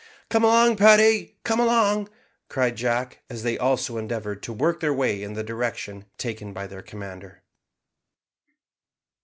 "Come 0.29 0.43
along, 0.43 0.77
Paddy, 0.77 1.37
come 1.43 1.59
along," 1.59 2.09
cried 2.49 2.75
Jack, 2.75 3.21
as 3.29 3.43
they 3.43 3.55
also 3.55 3.99
endeavoured 3.99 4.41
to 4.41 4.51
work 4.51 4.79
their 4.79 4.95
way 4.95 5.21
in 5.21 5.33
the 5.33 5.43
direction 5.43 6.05
taken 6.17 6.53
by 6.53 6.65
their 6.65 6.81
commander. 6.81 7.43